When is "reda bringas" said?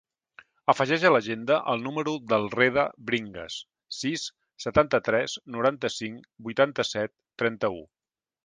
2.55-3.59